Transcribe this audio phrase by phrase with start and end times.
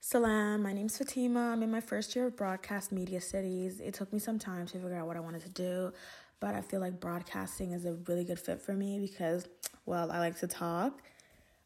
[0.00, 1.50] Salam, my name's Fatima.
[1.50, 3.80] I'm in my first year of broadcast media studies.
[3.80, 5.92] It took me some time to figure out what I wanted to do,
[6.38, 9.48] but I feel like broadcasting is a really good fit for me because,
[9.86, 11.02] well, I like to talk.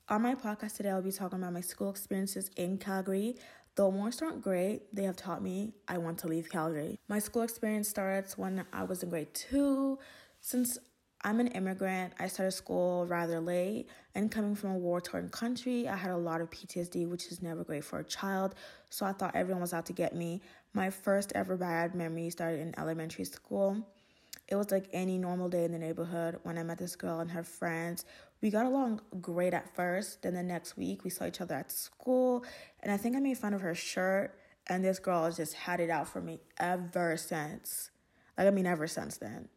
[0.08, 3.36] On my podcast today, I'll be talking about my school experiences in Calgary.
[3.76, 6.98] Though most aren't great, they have taught me I want to leave Calgary.
[7.08, 9.98] My school experience starts when I was in grade two.
[10.40, 10.78] Since
[11.24, 12.14] I'm an immigrant.
[12.18, 16.16] I started school rather late, and coming from a war torn country, I had a
[16.16, 18.56] lot of PTSD, which is never great for a child.
[18.90, 20.40] So I thought everyone was out to get me.
[20.74, 23.86] My first ever bad memory started in elementary school.
[24.48, 27.30] It was like any normal day in the neighborhood when I met this girl and
[27.30, 28.04] her friends.
[28.40, 30.22] We got along great at first.
[30.22, 32.44] Then the next week, we saw each other at school,
[32.82, 34.36] and I think I made fun of her shirt.
[34.66, 37.90] And this girl has just had it out for me ever since.
[38.36, 39.48] Like, I mean, ever since then.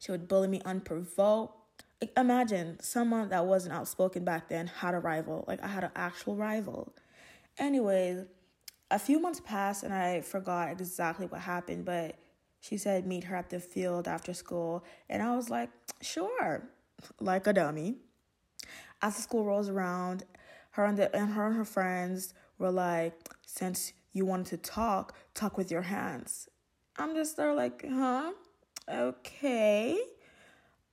[0.00, 1.84] She would bully me unprovoked.
[2.00, 5.44] Like, imagine someone that wasn't outspoken back then had a rival.
[5.46, 6.94] Like I had an actual rival.
[7.58, 8.24] Anyways,
[8.90, 12.16] a few months passed and I forgot exactly what happened, but
[12.60, 14.82] she said meet her at the field after school.
[15.10, 15.68] And I was like,
[16.00, 16.62] sure,
[17.20, 17.96] like a dummy.
[19.02, 20.24] As the school rolls around,
[20.72, 25.14] her and, the, and her and her friends were like, since you wanted to talk,
[25.34, 26.48] talk with your hands.
[26.96, 28.32] I'm just there like, huh?
[28.88, 29.98] Okay.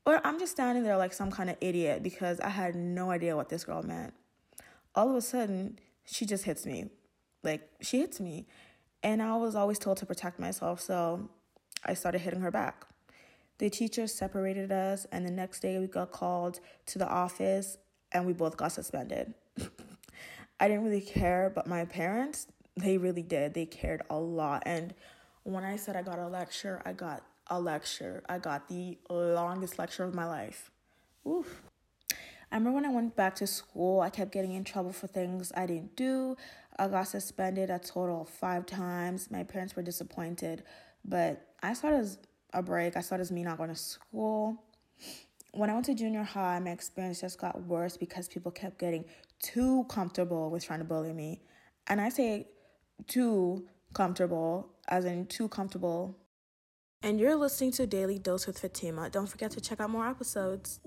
[0.06, 3.36] Or I'm just standing there like some kind of idiot because I had no idea
[3.36, 4.14] what this girl meant.
[4.96, 6.90] All of a sudden, she just hits me.
[7.44, 8.48] Like, she hits me.
[9.04, 11.30] And I was always told to protect myself, so
[11.86, 12.86] I started hitting her back.
[13.60, 17.78] The teachers separated us, and the next day we got called to the office
[18.12, 19.34] and we both got suspended.
[20.60, 23.54] I didn't really care, but my parents, they really did.
[23.54, 24.64] They cared a lot.
[24.66, 24.94] And
[25.44, 28.24] when I said I got a lecture, I got a lecture.
[28.28, 30.72] I got the longest lecture of my life.
[31.28, 31.62] Oof.
[32.52, 35.52] I remember when I went back to school, I kept getting in trouble for things
[35.56, 36.38] I didn't do.
[36.80, 39.30] I got suspended a total of five times.
[39.30, 40.64] My parents were disappointed,
[41.04, 42.20] but I saw it as
[42.54, 42.96] a break.
[42.96, 44.64] I saw it as me not going to school.
[45.52, 49.06] When I went to junior high, my experience just got worse because people kept getting
[49.40, 51.42] too comfortable with trying to bully me.
[51.88, 52.48] And I say
[53.08, 56.16] too comfortable, as in too comfortable
[57.08, 59.10] and you're listening to Daily Dose with Fatima.
[59.10, 60.82] Don't forget to check out more episodes.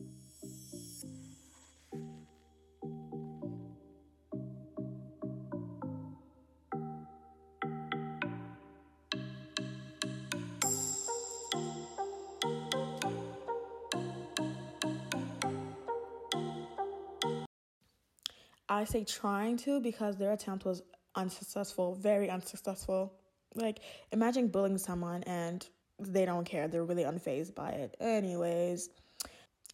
[18.68, 20.82] I say trying to because their attempt was
[21.14, 23.14] unsuccessful, very unsuccessful.
[23.54, 23.78] Like,
[24.12, 25.66] imagine bullying someone and
[26.00, 26.68] they don't care.
[26.68, 27.96] They're really unfazed by it.
[28.00, 28.90] Anyways,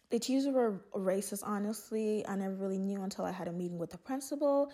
[0.09, 2.25] the teachers were racist, honestly.
[2.27, 4.71] I never really knew until I had a meeting with the principal.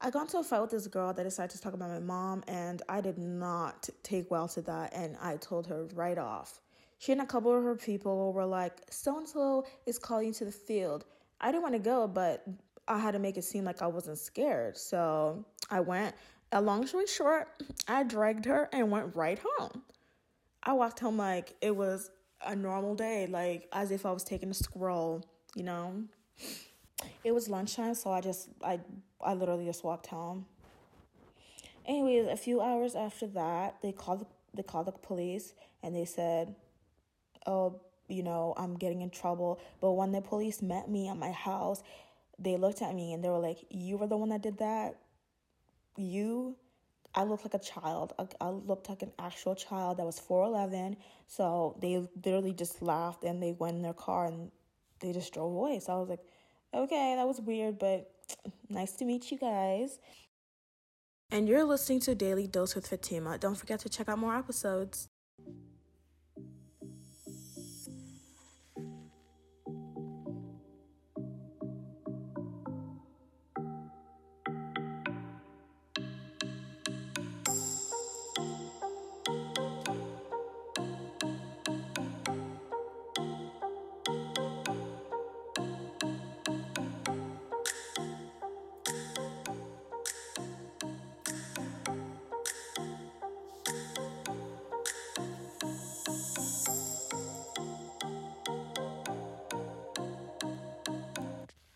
[0.00, 2.44] I got into a fight with this girl that decided to talk about my mom,
[2.48, 6.60] and I did not take well to that, and I told her right off.
[6.98, 10.32] She and a couple of her people were like, so and so is calling you
[10.34, 11.04] to the field.
[11.40, 12.44] I didn't want to go, but
[12.88, 14.76] I had to make it seem like I wasn't scared.
[14.76, 16.14] So I went.
[16.52, 17.48] A long story short,
[17.88, 19.82] I dragged her and went right home.
[20.64, 22.10] I walked home like it was
[22.44, 25.22] a normal day, like as if I was taking a scroll,
[25.54, 26.04] you know.
[27.22, 28.80] It was lunchtime, so I just I
[29.20, 30.46] I literally just walked home.
[31.86, 35.52] Anyways, a few hours after that, they called they called the police
[35.82, 36.54] and they said,
[37.46, 41.30] "Oh, you know, I'm getting in trouble." But when the police met me at my
[41.30, 41.82] house,
[42.38, 44.96] they looked at me and they were like, "You were the one that did that?
[45.96, 46.56] You?"
[47.14, 48.12] I looked like a child.
[48.18, 50.96] I, I looked like an actual child that was 4'11.
[51.26, 54.50] So they literally just laughed and they went in their car and
[55.00, 55.78] they just drove away.
[55.80, 56.24] So I was like,
[56.74, 58.10] okay, that was weird, but
[58.68, 59.98] nice to meet you guys.
[61.30, 63.38] And you're listening to Daily Dose with Fatima.
[63.38, 65.08] Don't forget to check out more episodes.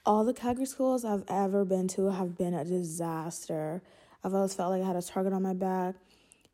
[0.08, 3.82] All the Calgary schools I've ever been to have been a disaster.
[4.24, 5.96] I've always felt like I had a target on my back.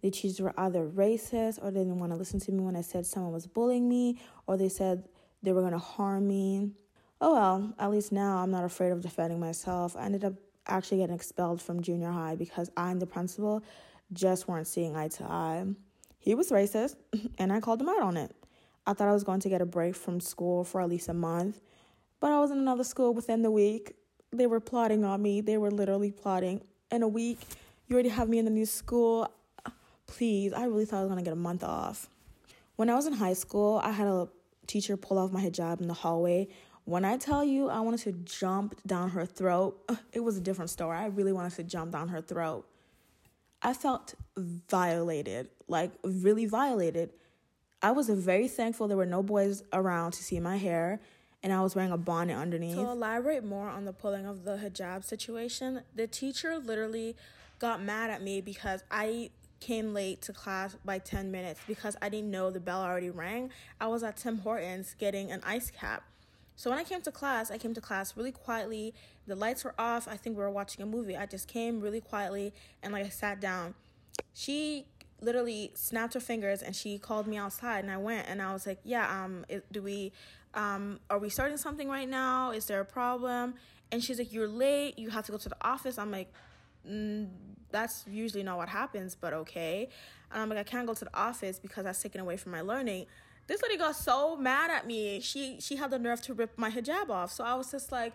[0.03, 2.81] The teachers were either racist or they didn't want to listen to me when I
[2.81, 4.19] said someone was bullying me
[4.49, 5.05] or they said
[5.45, 6.73] they were going to harm me.
[7.21, 9.95] Oh well, at least now I'm not afraid of defending myself.
[9.97, 10.35] I ended up
[10.67, 13.63] actually getting expelled from junior high because I and the principal
[14.13, 15.65] just weren't seeing eye to eye.
[16.19, 16.97] He was racist,
[17.39, 18.35] and I called him out on it.
[18.85, 21.15] I thought I was going to get a break from school for at least a
[21.15, 21.61] month,
[22.25, 23.97] but I was in another school within the week.
[24.33, 25.43] They were plotting on me.
[25.43, 26.63] They were literally plotting.
[26.91, 27.39] In a week,
[27.87, 29.31] you already have me in the new school.
[30.07, 32.09] Please, I really thought I was to get a month off.
[32.77, 34.27] When I was in high school, I had a
[34.67, 36.49] teacher pull off my hijab in the hallway.
[36.87, 39.79] When I tell you I wanted to jump down her throat,
[40.15, 40.97] it was a different story.
[40.97, 42.67] I really wanted to jump down her throat.
[43.61, 47.11] I felt violated, like really violated.
[47.83, 51.01] I was very thankful there were no boys around to see my hair
[51.45, 52.75] and I was wearing a bonnet underneath.
[52.75, 57.17] To elaborate more on the pulling of the hijab situation, the teacher literally
[57.59, 59.31] got mad at me because I
[59.61, 63.51] came late to class by 10 minutes because I didn't know the bell already rang.
[63.79, 66.05] I was at Tim Hortons getting an ice cap.
[66.57, 68.95] So when I came to class, I came to class really quietly.
[69.27, 70.09] The lights were off.
[70.09, 71.15] I think we were watching a movie.
[71.15, 73.75] I just came really quietly and like I sat down.
[74.33, 74.87] She
[75.25, 78.67] literally snapped her fingers and she called me outside and I went and I was
[78.67, 80.13] like, "Yeah, um do we
[80.55, 82.51] um are we starting something right now?
[82.51, 83.55] Is there a problem?"
[83.91, 84.99] And she's like, "You're late.
[84.99, 86.33] You have to go to the office." I'm like,
[86.89, 87.29] mm,
[87.71, 89.89] "That's usually not what happens, but okay."
[90.31, 92.61] And I'm like, "I can't go to the office because that's taken away from my
[92.61, 93.07] learning."
[93.47, 95.21] This lady got so mad at me.
[95.21, 97.31] She she had the nerve to rip my hijab off.
[97.33, 98.15] So I was just like,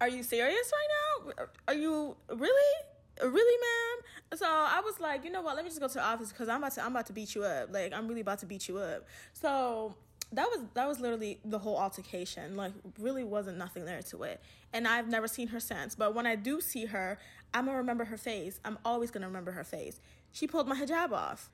[0.00, 1.44] "Are you serious right now?
[1.68, 2.74] Are you really?"
[3.22, 5.56] really ma'am so i was like you know what?
[5.56, 7.34] Let me just go to the office because i'm about to i'm about to beat
[7.34, 7.72] you up.
[7.72, 9.06] Like i'm really about to beat you up.
[9.32, 9.94] So
[10.32, 12.56] that was that was literally the whole altercation.
[12.56, 14.40] Like really wasn't nothing there to it.
[14.72, 15.94] And i've never seen her since.
[15.94, 17.18] But when i do see her
[17.54, 18.60] i'm gonna remember her face.
[18.64, 20.00] I'm always gonna remember her face.
[20.32, 21.50] She pulled my hijab off.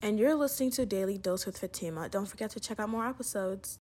[0.00, 2.08] And you're listening to daily dose with fatima.
[2.08, 3.77] Don't forget to check out more episodes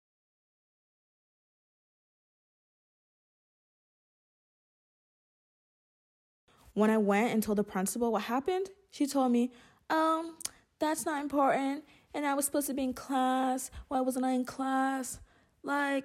[6.75, 9.53] When I went and told the principal what happened, she told me,
[9.91, 10.37] um,
[10.79, 11.85] that's not important.
[12.13, 13.71] And I was supposed to be in class.
[13.89, 15.19] Why wasn't I in class?
[15.63, 16.05] Like,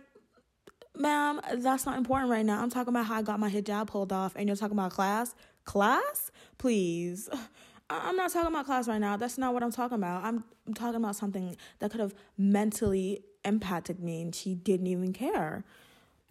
[0.96, 2.62] ma'am, that's not important right now.
[2.62, 5.36] I'm talking about how I got my hijab pulled off and you're talking about class?
[5.66, 6.32] Class?
[6.58, 7.30] Please.
[7.90, 9.18] I'm not talking about class right now.
[9.18, 10.24] That's not what I'm talking about.
[10.24, 15.14] I'm, I'm talking about something that could have mentally impacted me and she didn't even
[15.14, 15.64] care.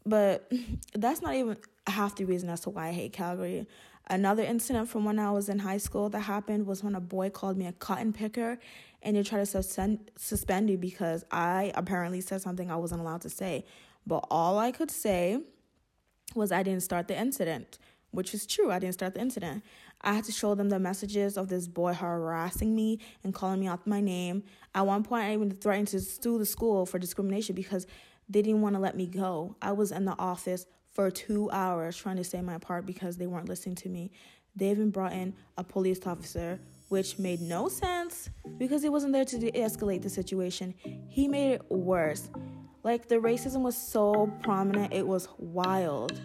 [0.07, 0.51] But
[0.95, 1.57] that's not even
[1.87, 3.67] half the reason as to why I hate Calgary.
[4.11, 7.29] Another incident from when I was in high school that happened was when a boy
[7.29, 8.59] called me a cotton picker
[9.03, 13.21] and they tried to suspend, suspend me because I apparently said something I wasn't allowed
[13.23, 13.67] to say.
[14.07, 15.41] But all I could say
[16.35, 17.79] was I didn't start the incident,
[18.11, 18.71] which is true.
[18.73, 19.63] I didn't start the incident.
[20.01, 23.67] I had to show them the messages of this boy harassing me and calling me
[23.67, 24.45] out my name.
[24.75, 27.87] At one point, I even threatened to sue the school for discrimination because
[28.29, 29.57] they didn't want to let me go.
[29.61, 30.67] I was in the office
[30.99, 34.11] for two hours trying to say my part because they weren't listening to me.
[34.57, 36.59] They even brought in a police officer,
[36.89, 40.75] which made no sense because he wasn't there to de escalate the situation.
[41.09, 42.29] He made it worse.
[42.83, 46.21] Like the racism was so prominent, it was wild.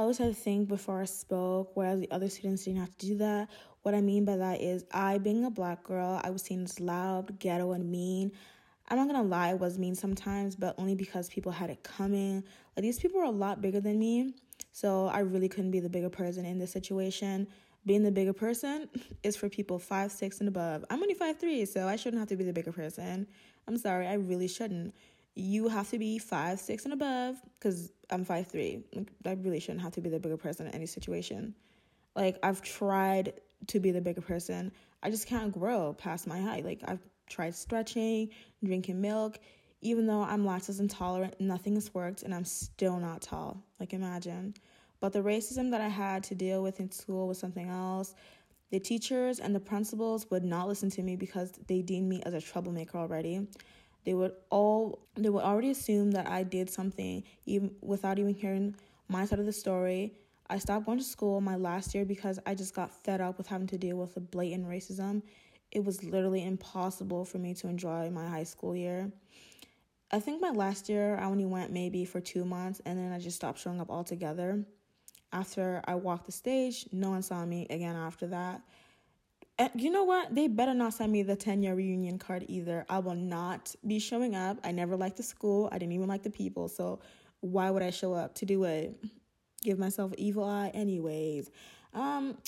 [0.00, 3.06] I always had to think before I spoke, whereas the other students didn't have to
[3.06, 3.50] do that.
[3.82, 6.80] What I mean by that is, I, being a black girl, I was seen as
[6.80, 8.32] loud, ghetto, and mean.
[8.88, 12.36] I'm not gonna lie, I was mean sometimes, but only because people had it coming.
[12.74, 14.32] Like, these people were a lot bigger than me,
[14.72, 17.46] so I really couldn't be the bigger person in this situation.
[17.84, 18.88] Being the bigger person
[19.22, 20.82] is for people five, six, and above.
[20.88, 23.26] I'm only five three, so I shouldn't have to be the bigger person.
[23.68, 24.94] I'm sorry, I really shouldn't
[25.40, 28.84] you have to be five, six, and above because I'm five three.
[29.24, 31.54] I really shouldn't have to be the bigger person in any situation.
[32.14, 33.34] Like I've tried
[33.68, 34.72] to be the bigger person.
[35.02, 36.64] I just can't grow past my height.
[36.64, 38.30] Like I've tried stretching,
[38.62, 39.38] drinking milk.
[39.82, 43.62] Even though I'm lactose intolerant, nothing has worked and I'm still not tall.
[43.78, 44.54] Like imagine.
[45.00, 48.14] But the racism that I had to deal with in school was something else.
[48.70, 52.34] The teachers and the principals would not listen to me because they deemed me as
[52.34, 53.46] a troublemaker already
[54.04, 58.74] they would all they would already assume that I did something even without even hearing
[59.08, 60.14] my side of the story.
[60.48, 63.46] I stopped going to school my last year because I just got fed up with
[63.46, 65.22] having to deal with the blatant racism.
[65.70, 69.12] It was literally impossible for me to enjoy my high school year.
[70.10, 73.20] I think my last year I only went maybe for two months and then I
[73.20, 74.64] just stopped showing up altogether.
[75.32, 78.62] After I walked the stage, no one saw me again after that
[79.60, 80.34] And you know what?
[80.34, 82.86] They better not send me the 10 year reunion card either.
[82.88, 84.56] I will not be showing up.
[84.64, 85.68] I never liked the school.
[85.70, 86.66] I didn't even like the people.
[86.66, 87.00] So
[87.40, 88.96] why would I show up to do it?
[89.62, 91.50] Give myself evil eye, anyways.
[91.92, 92.38] Um,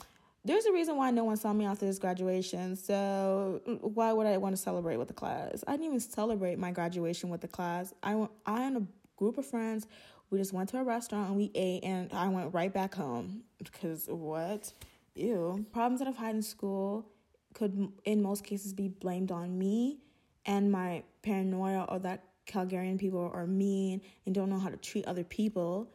[0.42, 2.76] there's a reason why no one saw me after this graduation.
[2.76, 5.62] So why would I want to celebrate with the class?
[5.66, 7.92] I didn't even celebrate my graduation with the class.
[8.02, 8.86] I went, I and a
[9.18, 9.86] group of friends,
[10.30, 13.42] we just went to a restaurant and we ate, and I went right back home
[13.58, 14.72] because what?
[15.14, 15.66] Ew.
[15.72, 17.08] Problems that I've had in school
[17.54, 19.98] could, in most cases, be blamed on me
[20.46, 25.04] and my paranoia or that Calgarian people are mean and don't know how to treat
[25.06, 25.92] other people.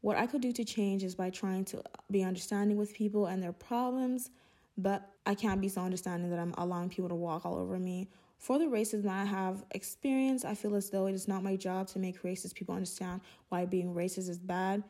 [0.00, 3.42] What I could do to change is by trying to be understanding with people and
[3.42, 4.30] their problems,
[4.78, 8.08] but I can't be so understanding that I'm allowing people to walk all over me.
[8.38, 11.88] For the racism I have experienced, I feel as though it is not my job
[11.88, 14.84] to make racist people understand why being racist is bad.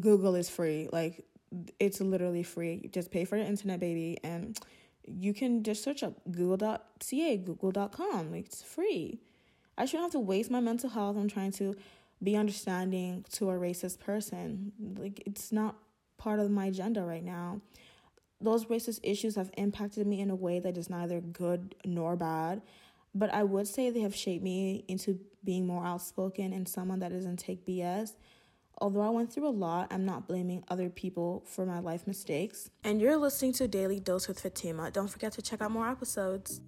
[0.00, 0.88] Google is free.
[0.92, 1.24] Like,
[1.78, 2.80] it's literally free.
[2.82, 4.58] You just pay for the internet, baby, and
[5.06, 8.32] you can just search up google.ca, google.com.
[8.32, 9.20] Like, it's free.
[9.76, 11.76] I shouldn't have to waste my mental health on trying to
[12.22, 14.72] be understanding to a racist person.
[14.98, 15.76] Like, it's not
[16.18, 17.60] part of my agenda right now.
[18.40, 22.62] Those racist issues have impacted me in a way that is neither good nor bad,
[23.14, 27.12] but I would say they have shaped me into being more outspoken and someone that
[27.12, 28.12] doesn't take BS.
[28.80, 32.70] Although I went through a lot, I'm not blaming other people for my life mistakes.
[32.84, 34.90] And you're listening to Daily Dose with Fatima.
[34.90, 36.60] Don't forget to check out more episodes.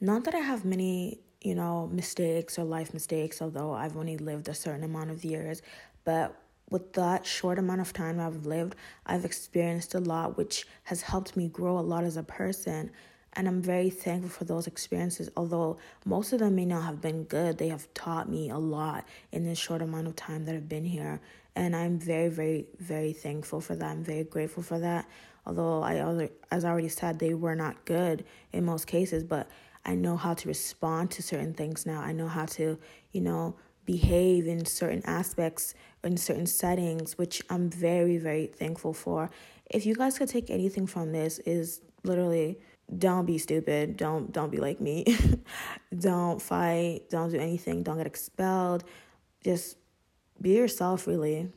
[0.00, 4.48] Not that I have many, you know, mistakes or life mistakes, although I've only lived
[4.48, 5.60] a certain amount of years,
[6.04, 6.40] but
[6.70, 8.76] with that short amount of time I've lived,
[9.06, 12.90] I've experienced a lot, which has helped me grow a lot as a person.
[13.32, 15.30] And I'm very thankful for those experiences.
[15.36, 19.06] Although most of them may not have been good, they have taught me a lot
[19.32, 21.20] in this short amount of time that I've been here.
[21.56, 23.90] And I'm very, very, very thankful for that.
[23.90, 25.08] I'm very grateful for that.
[25.46, 29.48] Although I, as I already said, they were not good in most cases, but
[29.84, 32.00] I know how to respond to certain things now.
[32.00, 32.78] I know how to,
[33.12, 39.30] you know, behave in certain aspects in certain settings, which I'm very, very thankful for.
[39.70, 42.58] If you guys could take anything from this, is literally
[42.98, 43.96] don't be stupid.
[43.96, 45.04] Don't don't be like me.
[45.98, 47.10] don't fight.
[47.10, 47.82] Don't do anything.
[47.82, 48.84] Don't get expelled.
[49.42, 49.76] Just
[50.40, 51.50] be yourself, really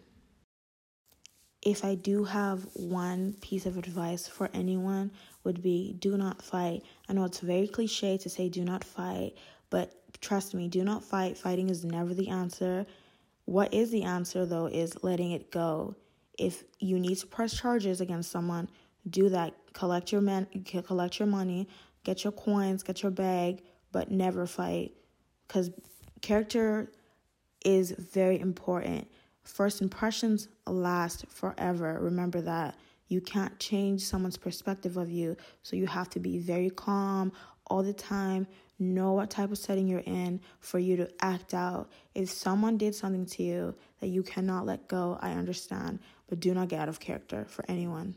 [1.62, 5.12] if I do have one piece of advice for anyone
[5.43, 6.83] would be do not fight.
[7.10, 9.33] I know it's very cliche to say do not fight,
[9.69, 11.38] but trust me, do not fight.
[11.38, 12.86] Fighting is never the answer.
[13.45, 15.95] What is the answer though is letting it go.
[16.38, 18.69] If you need to press charges against someone,
[19.10, 19.53] do that.
[19.74, 21.67] Collect your man collect your money,
[22.03, 24.93] get your coins, get your bag, but never fight
[25.48, 25.69] cuz
[26.21, 26.91] character
[27.63, 29.07] is very important
[29.43, 31.98] First impressions last forever.
[32.01, 32.75] Remember that.
[33.12, 35.36] You can't change someone's perspective of you.
[35.63, 37.34] So you have to be very calm
[37.68, 38.48] all the time.
[38.80, 41.91] Know what type of setting you're in for you to act out.
[42.15, 46.00] If someone did something to you that you cannot let go, I understand.
[46.30, 48.15] But do not get out of character for anyone.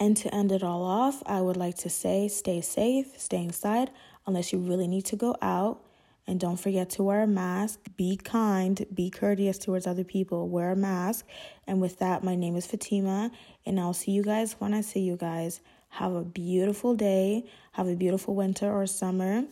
[0.00, 3.90] And to end it all off, I would like to say stay safe, stay inside
[4.26, 5.80] unless you really need to go out.
[6.26, 7.80] And don't forget to wear a mask.
[7.96, 10.48] Be kind, be courteous towards other people.
[10.48, 11.26] Wear a mask.
[11.66, 13.30] And with that, my name is Fatima,
[13.64, 15.60] and I'll see you guys when I see you guys.
[15.88, 17.46] Have a beautiful day.
[17.72, 19.44] Have a beautiful winter or summer.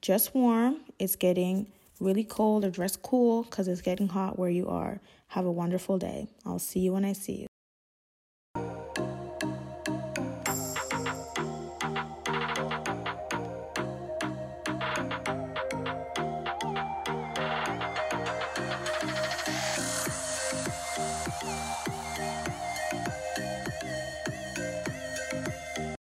[0.00, 0.76] Just warm.
[1.00, 1.66] It's getting
[1.98, 5.00] really cold or dress cool because it's getting hot where you are.
[5.28, 6.28] Have a wonderful day.
[6.46, 7.49] I'll see you when I see you.